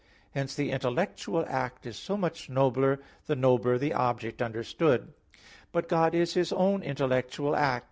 Hence 0.31 0.55
the 0.55 0.71
intellectual 0.71 1.45
act 1.47 1.85
is 1.85 1.95
so 1.95 2.17
much 2.17 2.47
the 2.47 2.53
nobler, 2.53 3.01
the 3.27 3.35
nobler 3.35 3.77
the 3.77 3.93
object 3.93 4.41
understood. 4.41 5.13
But 5.71 5.87
God 5.87 6.15
is 6.15 6.33
His 6.33 6.51
own 6.51 6.81
intellectual 6.81 7.55
act. 7.55 7.79